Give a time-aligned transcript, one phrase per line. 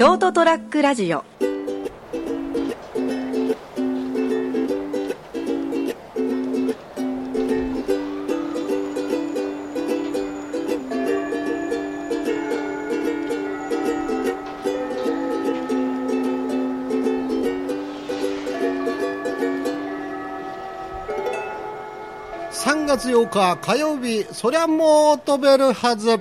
[0.00, 1.22] ショートトラックラジオ。
[22.50, 26.18] 3月8日火曜日そりゃもう飛べるはず。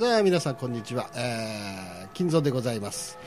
[0.00, 3.18] さあ皆さんこんにちは、えー、金蔵でございます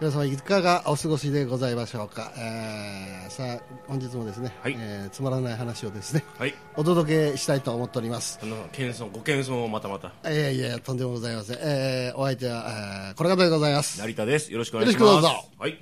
[0.00, 6.54] 皆様いかがお過ごしでございましょうか、えー、さあ本日もですね、はいえーつまらない話をですねはい。
[6.76, 10.08] お届けしたいと思っておりますあの、謙遜、ご謙遜をまたまた。
[10.30, 14.50] いやいやとんでもございません、えー、お相手は、えー、この方でございます成田です。
[14.50, 15.02] よろしくお願いします。
[15.04, 15.78] よろしくどうぞはい。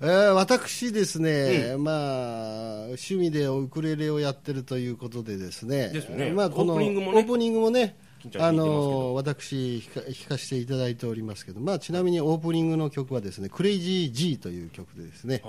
[0.00, 7.96] えー私ですね、まあ趣味でウクレレをやってるということでですね、ですねまあこのオープニングもね
[8.38, 15.42] あの私弾かせていただいておりますけど、まあちなみにオープニングの曲はですね、クレイジー G という曲でですね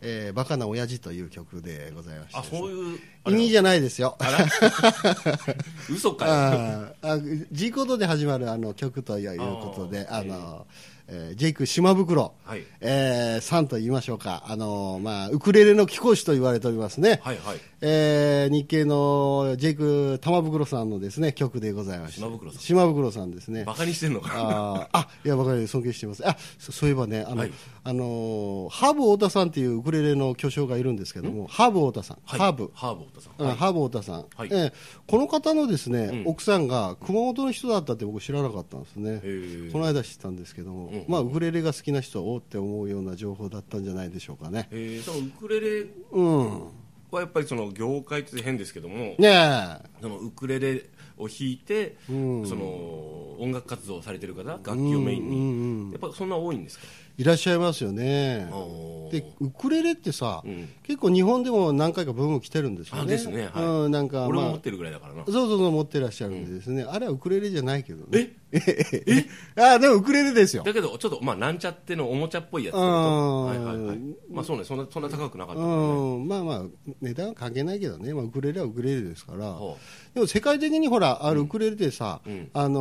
[0.00, 2.98] えーバカな親父という曲でございましてね、そういう。
[3.28, 4.16] 意味じゃないですよ。
[5.90, 6.32] 嘘かよ。
[6.32, 10.66] あーあ G コードで始まるあの曲ということで、あの、
[11.12, 17.58] えージェイク島袋、はいえーさんと言いましょうか、あのまあ、ウクレレの貴公子と言われておりますね、はいはい。
[17.80, 23.64] えー日系のジェイク玉袋さんのですね曲でございまして、島袋さん島袋さんですね。
[23.64, 24.30] バカにしてんのか。
[24.34, 26.26] あーあいや、僕は尊敬してます。
[26.26, 32.40] あそそういえばね、あの、はいあのーハーブ太田さんっていうウクレレの巨匠がいるんですけども、ハーブ太田さん、はい。
[32.40, 32.70] ハーブ。
[32.74, 33.32] ハーブ太さん。
[33.38, 34.48] うんはいハーブ太田さん、はい。
[34.52, 34.72] ええ。
[35.06, 36.22] この方のですね、うん。
[36.26, 39.22] 奥さんが熊本の人だったって僕知らなかったんですね。
[39.72, 44.68] この間知ったんですけども、うんまあ、ウクレレが好きな人はおーって思うような情報だったんじゃないでしょうかね。
[44.70, 46.60] えー、そのウクレレうん。
[47.10, 49.78] はやっぱりその業界って変ですけども、ねえ。
[50.00, 50.84] そのウクレレ
[51.18, 52.46] を弾いて、うん。
[52.46, 52.62] その
[53.40, 55.90] 音楽活動をされてる方、楽器をメインに、うんうんうん。
[55.90, 56.84] やっぱそんな多いんですか？
[57.18, 58.46] いらっしゃいますよね。
[59.10, 60.68] でウクレレってさ、うん。
[60.84, 63.02] 結構日本でも何回かブーム来てるんですよね。
[63.02, 63.50] あですね。
[63.52, 63.64] はい。
[63.64, 64.28] うん、なんか、まあ。
[64.28, 65.24] 俺も持ってるぐらいだからな。
[65.24, 68.36] そうそうそう持ってらっしゃるんでですね、あれはウクレレじゃないけどね。
[68.52, 69.04] え？
[69.06, 69.26] え？
[69.60, 70.62] あでもウクレレですよ。
[70.62, 73.98] だけど、ちょっと、まあ、なんちゃってのおもちゃっぽいやつはいはいはい。
[74.30, 75.66] まあ、そうね、そんな、そんな高くなかったね。
[75.66, 76.62] うん、まあまあ、
[77.00, 79.76] 値段は関係ないけどね、まあ、ウクレレはウクレレですから、ほ
[80.14, 82.48] でも世界的にほら、あるウクレレでさ、うん。
[82.52, 82.80] あの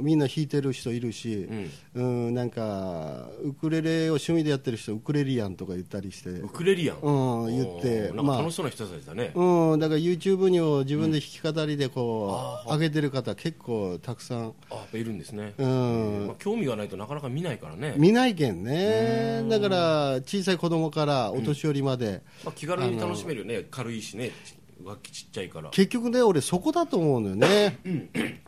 [0.00, 1.48] ーみんな弾いてる人いるし、
[1.94, 2.26] うん。
[2.26, 6.98] うんなんか、ウクレレを趣味でやってる人、ウクレリアンとか言ったりして、ウクレリアン？
[7.00, 9.32] うん言ってなんか楽しそうな人たちだね。
[9.34, 15.54] うん、だから YouTube にも自分で弾き語りでこう、あー上げてる方、結構たくさん、あ、いるんですね。
[15.58, 17.94] うんまあ、興味がないとなかなか見ないからね。
[17.96, 22.22] 見ないけんね、だから小さい子供からお年寄りまで。
[22.44, 23.64] まあ、気軽に楽しめるよね。
[23.70, 24.30] 軽いしね。
[24.86, 25.70] 楽器ちっちゃいから。
[25.70, 27.78] 結局ね、俺、そこだと思うのよね、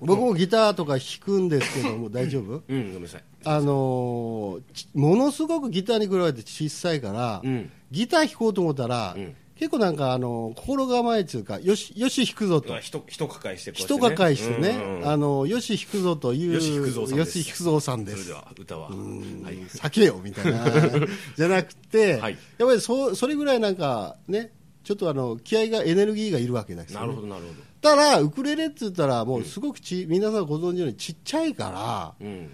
[0.00, 2.62] 僕もギターとか弾くんですけども、大丈夫？
[2.68, 3.24] うん、ごめんなさい。
[3.46, 12.80] あのーちものすごくギターに比べて小さいから、うんギター弾こうと思ったら、うん結構なんか、あのー心構えっていうか、よし、よし弾くぞとまあ、。
[12.80, 18.34] 人、人抱えして人ね抱えしてね、うんうんあのよし弾くぞという、よし弾くぞさんですよし弾くぞさんですそれで。
[18.34, 18.88] は、歌は。
[18.88, 18.96] はい。
[18.96, 20.64] 避けよみたいな
[21.38, 24.50] じゃなくて、はいやっぱりそそれぐらいなんかね
[24.84, 27.54] ちょっとあの気合がエネルギーがいるわけですよ、ね、なるほど、なるほど。
[27.80, 31.70] ただウクレレって言ったらもうすごくち、皆さんご存知のようにちっちゃいか
[32.20, 32.50] らうん。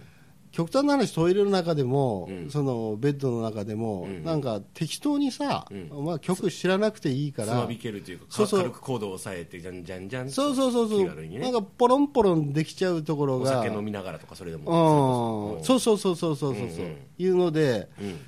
[0.52, 2.50] 極端な話トイレの中でも、うん。
[2.50, 4.24] そのベッドの中でも、うん。
[4.24, 6.04] なんか適当にさ、うん。
[6.04, 8.60] まあ、曲知らなくていいかつらまびけるというか、そうそう。
[8.60, 10.30] 軽くコードを押さえて、じゃんじゃんじゃん。
[10.30, 11.38] そうそうそうそう、ね。
[11.38, 15.58] なんかポロンポロンできちゃうところおが酒飲みながらとか、それでも。
[15.58, 16.96] うん、そうそうそうそうそうそう、うんうん。
[17.18, 18.18] いうので、うん。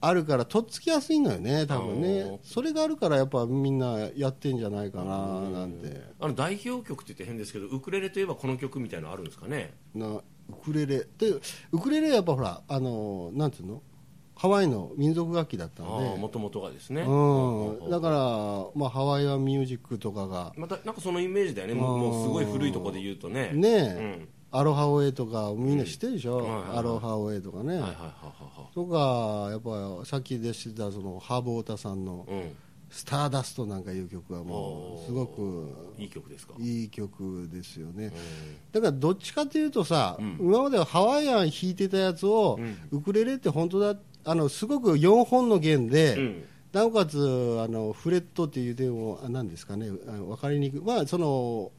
[0.00, 9.74] あるからとっつきやすいのよね、多分ね、それがあるからやっぱみんなやってんじゃないかななんて、あの代表曲って言って変ですけど、ウクレレといえばこの曲みたいなのあるんですかね？
[9.94, 10.22] なウ
[10.64, 11.06] クレレ。
[11.18, 11.40] で、
[11.72, 13.82] ウクレレやっぱほら、あのなんていうの、
[14.36, 17.02] ハワイの民族楽器だったあので、あ、もともとがですね。
[17.02, 18.16] うん、だから、
[18.74, 23.50] まあ、ハワイアンミュージックとかが、またなんかそのイメージだよね、もうもうすごい古いところで言うとね。
[23.54, 26.44] ねえ、うんアロハオエとか、みんな知ってるでしょ、うん。
[26.44, 26.78] はいはいはい。
[26.78, 27.74] アロハオエとかね。
[27.74, 29.60] はいはいはいはとか、やっ
[30.00, 32.42] ぱさっきでしてたそのハーブ太田さんのいはい。
[32.42, 32.52] うん。
[32.88, 36.54] 「スターダスト」なんかいう曲はもうすごくいい曲ですか？
[36.60, 38.06] いい曲ですよね。
[38.06, 38.12] うん。
[38.72, 40.36] だからどっちかというとさ、うん。
[40.40, 42.60] 今まではハワイアン弾いてたやつを、
[42.92, 46.44] ウクレレって本当だあのすごく4本の弦で、うん。
[46.72, 47.18] なおかつ
[47.60, 49.90] あのフレットっていうでもあ何ですかね？
[49.90, 50.80] 分かりにくい。
[50.80, 51.72] まあその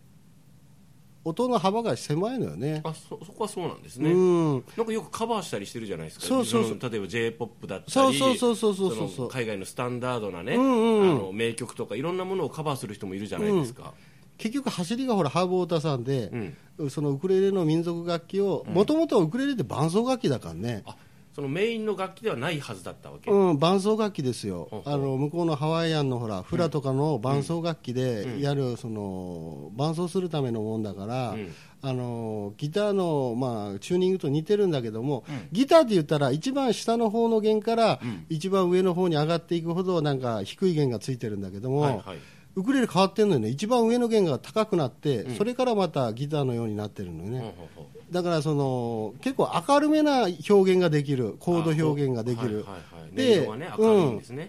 [1.27, 2.81] 音の幅が狭いのよね。
[2.83, 4.53] あそそこはそうなんですうね、ん。
[4.53, 6.25] なんかよくカバーしたりしてるじゃないですか。
[6.25, 6.77] そうそうそう。
[6.79, 9.09] の例えば j p o p だったりそうそうそうそうそうそう。
[9.09, 11.11] その海外のスタンダードなね、うんうんうん。
[11.11, 13.93] あの名曲とかいろんなものをカバーする人もいるじゃないですか、
[14.37, 16.29] 結局走りがほらハーブ太田さんで、
[16.77, 16.89] うん。
[16.89, 20.83] そのウクレレの民族楽器をもともとはウクレレって伴奏楽器だからね。
[20.85, 20.95] あ
[21.37, 24.67] そのメインの楽器ではないはずだったわけ、うん、伴奏楽器ですよ。
[24.71, 24.93] ほうほう。
[24.95, 31.53] あの向こうのハワイアンのほらフラとかの伴奏楽器でやる、その伴奏するためのもんだから、うん。
[31.83, 37.99] あのギターの、まあ、チューニングと似てるんだけども、ギターって言ったら一番下の方の弦から
[38.29, 42.17] 一番上の方に上がっていくほどなんか低い弦がついてるんだけども、はいはい
[42.55, 43.49] ウクレレ変わってるのよね。
[43.49, 52.65] 一番上の弦が高くなって、それからまたギターのようになってるのよね、ほうほうほうだからその結構明るめな表現ができるコード表現ができる、
[53.13, 53.45] で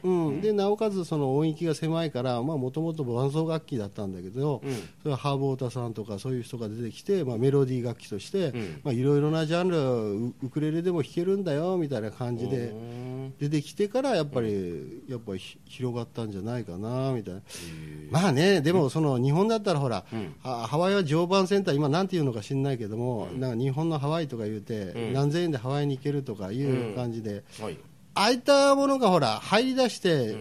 [0.04, 0.28] うん。
[0.28, 0.40] うん。
[0.40, 4.74] でなおかつその音域が狭いからもともと伴奏楽器だったんだけど、うん。
[5.02, 8.52] それはハーブ・オータさんとかそういう人が出てきて、まあ、メロディー楽器として
[8.86, 12.97] いろいろなジャンルウウクレレでも弾けるんだよみたいな感じでうん
[13.38, 17.40] 出てきてからやっぱり、やっぱりひ広がったんじゃないかなみたいな。
[18.10, 20.04] まあね、でもその日本だったらほら、
[20.42, 25.12] ハワイは常磐センター、今なんていうのか知んないけども、なんか日本のハワイとか言うて、うん。
[25.12, 27.78] 何千円でハワイに行けるとかいう感じで、はい。
[28.14, 30.36] ああいったものがほら入り出して、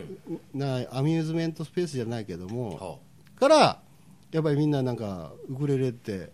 [0.56, 3.00] なアミューズメントスペースじゃないけども、
[3.36, 3.80] はから
[4.32, 6.32] やっぱりみんななんかウクレレって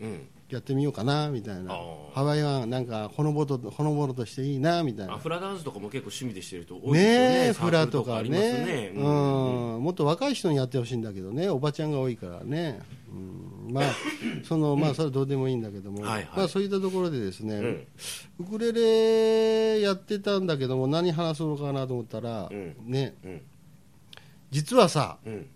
[0.54, 1.74] やってみようかなみたいな。
[2.14, 5.14] ハワイはなんかほのぼとほのぼのとしていいなみたいな。
[5.14, 7.48] あフラダンスとかも結構趣味でしてる人多いですよね。
[7.48, 8.30] ねフラとかね。
[8.30, 8.92] ね。
[8.96, 9.04] うん。
[9.84, 11.50] もっと若い人にやってほしいんだけどね。
[11.50, 13.86] おばちゃんが多いからね、うん、まあ
[14.44, 16.28] そのまあそれはどうでもいいんだけども、はいはい。
[16.36, 17.88] まあ、そういったところでですね、うん。
[18.40, 22.76] ウクレレやってたんだけども何話すのかなと思ったら、うん。
[22.86, 23.16] ね。
[23.24, 23.42] うん。
[24.52, 25.48] 実はさ、うん。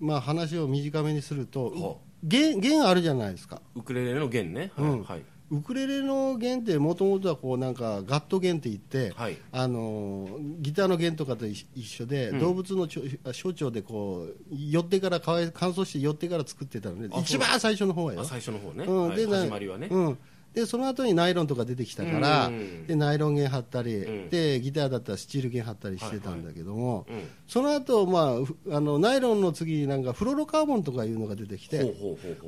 [0.00, 3.60] まあ、話を短めにするとは弦弦あるじゃないですか。
[3.74, 4.72] ウクレレの弦ね。
[4.76, 5.04] はい、うん。
[5.04, 5.22] はい。
[5.50, 9.36] ウクレレの弦ってもともとはこうなんかガット弦って言って、はい。
[9.50, 10.28] あの
[10.60, 12.40] ギターの弦とかと一一緒で、うん。
[12.40, 18.20] 動物のちょ小腸でこう寄ってから乾燥して寄ってから作ってたのねあ一番最初の方はよ。
[18.20, 19.08] あ、最初の方ね、うん。
[19.08, 19.16] はい。
[19.16, 20.18] でな始まりはね、うん、
[20.54, 24.30] でその後にナイロンとか出てきたから、うんでナイロン弦張ったり、うん。
[24.30, 27.28] でギターだったらスチール弦張ったりしてたんだけども、うん。
[27.46, 31.94] その後、まあふあのナイロンの次になんかフロロカーボンとかいうのが出てきて、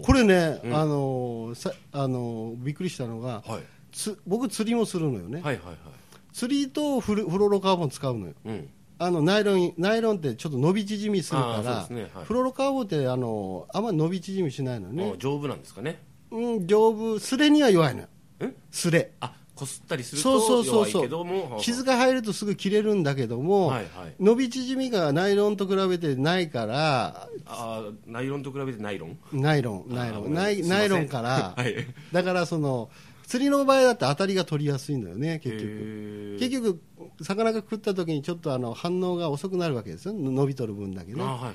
[0.03, 0.75] これね、うん。
[0.75, 3.63] あのさあのびっくりしたのが、はい。
[3.93, 5.77] つ僕釣りもするのよね、はいはいはい。
[6.33, 8.35] 釣りとフルフロロカーボン使うのよ。
[8.45, 8.69] うん。
[8.99, 12.11] あのナイロンナイロンってちょっと伸び縮みするから、ね。
[12.15, 12.25] はい。
[12.25, 15.13] フロロカーボンってあのあんまり伸び縮みしないのよね。
[15.15, 16.03] あ、丈夫なんですかね
[16.33, 18.07] うん、丈夫スレには弱いのよ。
[18.45, 20.93] んスレあこすったりするそうそうと弱いそう。
[20.93, 24.15] そうけども傷が入るとすぐ切れるんだけども、はいはい。
[24.19, 29.19] 伸び縮みがナイロンと比べてないからあーナイロンと比べてナイロン？
[29.33, 30.35] ナイロンナイロン。
[30.35, 31.75] ナイナイロンから、はい。
[32.11, 32.91] だからその
[33.27, 36.37] 釣りの場合だって当たりが取りやすいんだよね結局。
[36.41, 36.81] 結局
[37.23, 40.15] 魚が食った時にちょっとあの反応が遅くなるわけですよ。
[40.15, 41.23] 伸びとる分だけね。
[41.23, 41.55] あはいはい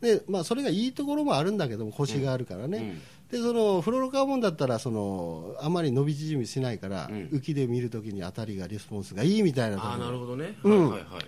[0.00, 3.00] で、まあ、それがいいところもあるんだけども腰があるからね、
[3.30, 7.16] でそのフロロカーボンだったらそのあまり伸び縮みしないから、うん。
[7.32, 10.90] 浮きで見るときに当たりがレスポンスがいいみたいなとこああなるろほどね、うん。
[10.90, 11.22] はいはいはい。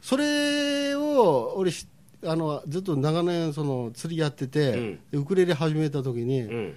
[0.00, 1.88] それを俺し
[2.24, 6.74] あのずっと長年その釣りやってて、ウクレレ始めた時に、うん。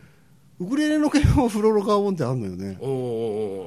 [0.61, 2.77] ウクレレの弦もフロロカーボンってあるのよね。
[2.81, 2.95] おーおー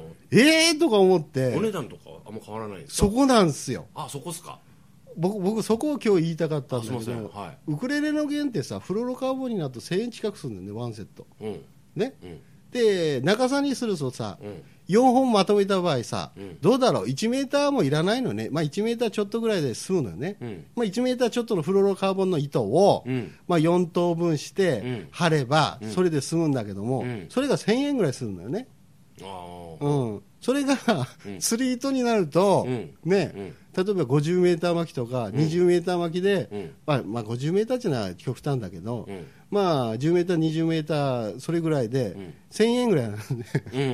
[0.01, 3.85] おええー、とか思っーお値て段とかあんま変わらないそこなんですよ。
[3.95, 4.59] あそこっすか
[5.17, 7.57] 僕僕そこを今日言いたかったんだけど、はい。
[7.67, 11.27] ウクレレの弦ってさフロロカーボンになると1000円近くするんだよねワンセット。
[11.41, 11.61] うん。
[11.95, 12.13] ね。
[12.23, 12.39] うん。
[12.71, 14.63] で中さにするとさ、うん。
[14.89, 16.57] 4本まとめた場合さ、うん。
[16.59, 20.65] どうだろう？1メーターもいらないのね、まあ、1メーターちょっとぐらいで済むのよね、うん。
[20.75, 23.33] まあ、1メーターちょっとのフロロカーボンの糸を、うん。
[23.47, 25.07] まあ、4等分してうん。
[25.11, 25.91] 貼ればうん。
[25.91, 27.27] それで済むんだけども、うん。
[27.29, 28.67] それが1000円ぐらいするんだよね、
[29.21, 30.75] あうん、それが、
[31.27, 31.39] うん。
[31.39, 32.93] 釣り糸になると、うん。
[33.05, 33.31] ね。
[33.35, 36.71] うん例えば50メーター巻きとか20メーター巻きで、うん。
[36.85, 39.25] まあまあ、50メーターっていうのは極端だけど、うん。
[39.49, 42.33] まあ、10メーター、20メーターそれぐらいで、ん。
[42.51, 43.23] 1000円ぐらいなんで
[43.73, 43.91] うんうんう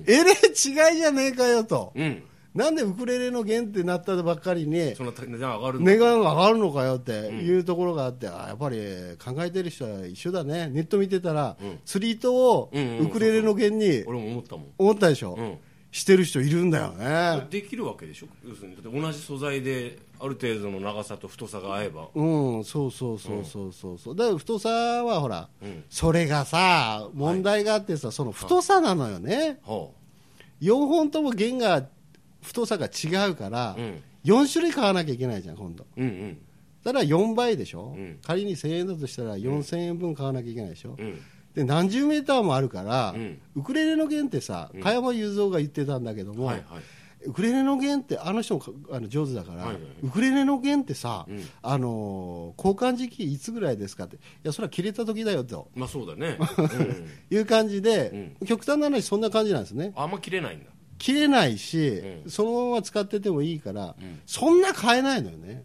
[0.00, 2.02] ん えれ違いじゃねえかよと、うん。
[2.02, 2.22] うん
[2.56, 8.78] なんでウクレレの弦ってなったばっかりにその値段上が上がるのかよっていうところがあって、あやっぱり
[9.22, 11.78] 考えてる人は一緒だね、ネット見てたら、うん。
[11.84, 14.66] 釣り糸をうんうんウクレレの弦に俺も思ったもん。
[14.78, 15.58] 思ったでしょ、うん
[15.96, 17.46] してる人いるんだよね。
[17.48, 18.26] できるわけでしょ？
[18.46, 22.08] 要するに同じ素材である程度の長さと太さが合えば。
[22.14, 25.84] うん、そうそうそうそうそうそう、だから太さはほら、うん。
[25.88, 29.88] それがさ、問題があってさ、その太さなのよね、は
[30.60, 31.86] 4本とも弦が
[32.42, 34.02] 太さが違うから、うん。
[34.24, 35.84] 4種類買わなきゃいけないじゃん、今度。
[35.84, 36.38] あうんうん。
[36.84, 38.18] だから4倍でしょ、うん。
[38.22, 41.18] 仮に1000円だとしたら4000円分買わなきゃいけないでしょ、うん
[41.56, 43.40] で何十メーターもあるから、うん。
[43.56, 46.64] ウクレレの弦ってさ、加山雄三が言ってたんだけども、はいはい。
[47.24, 49.82] ウクレレの弦ってあの人もかあの上手だから、はいはい。
[50.02, 51.42] ウクレレの弦ってさ、うん。
[51.62, 55.70] あのー交換時期いつぐらいですかっていやそれは切れた時だよと。
[55.74, 59.94] まあそうだね、 うん、いう感じで、極端な話そんな感じなんですね。
[59.96, 60.66] あんま切れないんだ。
[60.98, 62.30] 切れないし、うん。
[62.30, 64.20] そのまま使っててもいいから、うん。
[64.26, 65.64] そんな買えないのよね。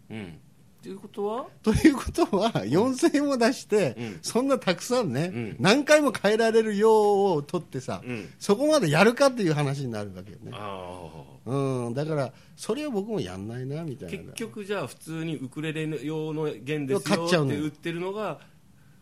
[0.82, 1.46] うんっていうことは？
[1.62, 4.18] ということは、4000円も出して、うん。
[4.20, 5.56] そんなたくさんね、うん。
[5.60, 8.28] 何回も変えられる用を取ってさ、うん。
[8.40, 10.50] そこまでやるかっていう話になるわけよね。
[10.52, 11.08] あ
[11.44, 14.32] うん、だから、それは僕もやんないな、みたあいな。
[14.32, 17.60] 結局じゃあ普通にウクレレ用の弦です買っちゃうのよ。
[17.60, 18.40] よって売ってるのが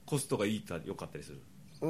[0.05, 1.41] コストがいいたよかったりする。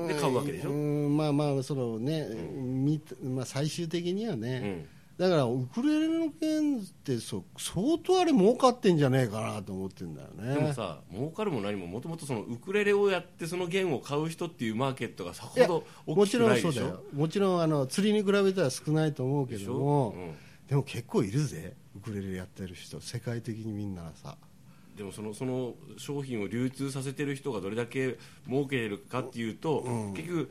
[0.07, 10.55] で買うわけでしょ、うん、まあまあ、そのね、みまあ、最終的にはね、うんだからウクレレの弦ってそう相当あれ儲かってんじゃねえかなと思ってんだよね。
[10.55, 16.71] でもさ儲かるも何ももともとそのウクレレをやってその弦を買う人っていうマーケットがさほども大きちろくないでしょ？
[16.71, 20.35] んそうだよ、もちろんあの釣りに比べたら少ないと思うけども、うん。
[20.67, 24.39] でも結構いるぜ、ウクレレやってる人、世界的にみんなさ、
[24.97, 29.85] でもそのその商品を流通させてる人がどれだけ儲けれるかっていうと、
[30.15, 30.51] 結局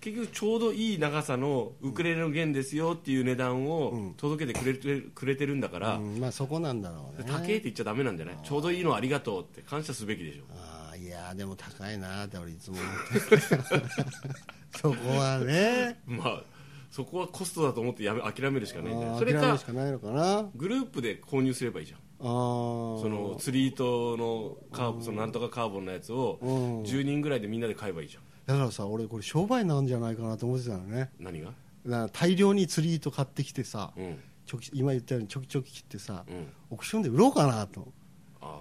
[0.00, 6.18] 結局ちょうどいい長さのウクレレの弦ですよっていう値段を届けてくれてくれてるんだから、うん。
[6.18, 7.28] まあそこなんだろうね。
[7.30, 8.36] 高えって言っちゃダメなんじゃない？
[8.42, 10.44] ちょうどいいのありがとうって感謝すべきでしょ。
[10.54, 13.82] ああいやでも高いなって俺いつも思ってる
[14.80, 16.00] そこはね。
[16.06, 16.42] まあ
[16.90, 19.18] そこはコストだと思ってやめ諦めるしかないんじゃない？
[19.18, 19.58] それか
[20.56, 22.00] グループで購入すればいいじゃん。
[22.20, 26.82] あその釣り糸のカーボそのなんとかカーボンのやつをうん。
[26.84, 31.02] 10人ぐらいでみんなで買えばいいじゃんだからさ俺これ商売なんじゃないかなと思ってたのね。
[31.02, 31.50] だ何が？
[31.50, 31.54] か
[31.84, 34.18] ら大量に釣り糸買ってきてさ、うん。
[34.44, 36.48] ちょき今言ったようにちょきちょき切ってさ、うん。
[36.70, 37.86] オークションで売ろうかなと。
[38.40, 38.58] あ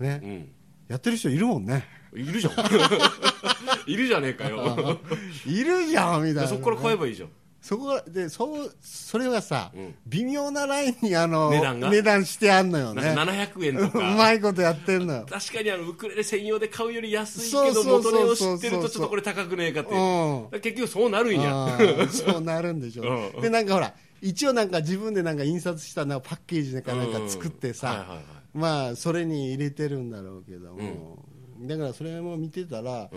[0.00, 0.20] あね。
[0.22, 0.48] うん。
[0.88, 1.84] やってる人いるもんね。
[2.14, 2.54] いるじゃん。
[3.86, 4.98] いるじゃねえかよ。
[5.44, 6.48] いるじゃんみたいな。
[6.48, 7.28] そこから買えばいいじゃん
[7.60, 9.94] そこがでそうそれがさ、うん。
[10.06, 11.60] 微妙なラインにあの値
[12.02, 12.24] 段が？
[12.24, 13.02] してあんのよね。
[13.14, 15.26] なんか700円と うかまいことやってんのよ。
[15.28, 18.54] 確かにあのウクレレ専用で買うより安いそうけどそうそう元そう。
[18.54, 20.56] 値を知ってるとちょっとこれ高くねえかってう。
[20.56, 20.60] ん。
[20.60, 21.64] 結局そうなるんや。
[21.66, 23.02] あーそうなるんでしょ、
[23.34, 23.38] う。
[23.38, 23.42] ん。
[23.42, 28.24] でなんかほら一応なんか自分でなんか印刷したなんかパッケージなんかなんか作ってさ、うんはいはいはい。
[28.54, 31.18] まあそれに入れてるんだろうけども、
[31.60, 33.10] だからそれも見てたら、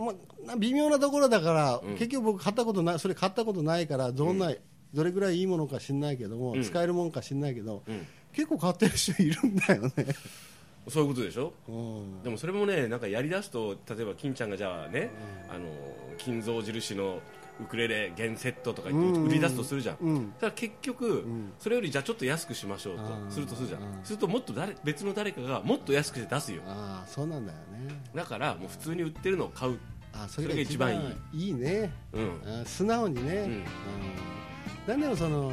[0.00, 4.52] まあ、な微妙なところだから、結局僕買ったことないそれ買ったことないからどんな、
[4.92, 6.62] どれぐらいいいものか知んないけども、ん。
[6.62, 8.06] 使えるもんか知んないけど、ん。
[8.32, 9.92] 結構買ってる人いるんだよね、
[10.88, 11.52] そういうことでしょ？
[11.68, 12.22] うん。
[12.22, 15.10] でもそれもねなんかやりだすと例えば金ちゃんがじゃあね、
[15.48, 15.66] あの
[16.16, 17.20] 金蔵印の
[17.62, 20.32] ウクレレ弦セットとか言って売り出すとするじゃん、うん。
[20.40, 21.24] ただ結局、
[21.58, 26.62] それよりじゃあちょっと安くしましょうとうんするとするじゃん、うんするともっと誰別の誰かがもっと安くして出すよ。
[26.66, 28.02] ああそうなんだよね。
[28.14, 29.78] だからもう普通に売ってるのを買う。
[30.12, 31.46] あそれが一番いい。
[31.46, 31.92] いいね。
[32.12, 32.40] うん。
[32.62, 33.44] あ素直にね、ん。
[33.44, 33.64] うん。
[34.86, 35.52] なんでもその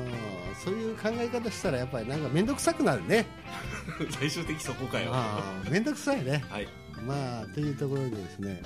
[0.64, 3.26] そういう考え方したらやっぱりなんか面倒くさくなるね。
[4.18, 5.14] 最終的にそこかよ。
[5.70, 6.44] 面倒くさいね。
[6.50, 6.68] はい。
[7.06, 8.62] まあというところでですね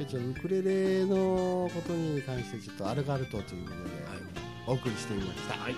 [0.00, 3.90] 今日ウクレレのことに関してちょっとアルガルトということで
[4.66, 5.74] お送りしてみました、はい。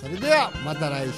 [0.00, 1.12] それではまた来週。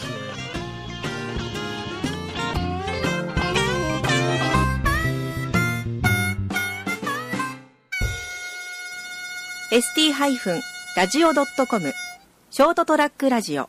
[9.70, 11.92] ST-radio.com
[12.50, 13.68] ショートトラックラジオ